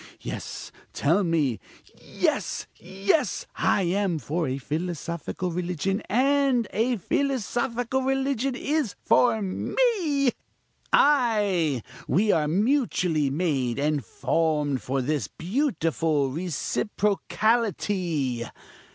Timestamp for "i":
3.55-3.83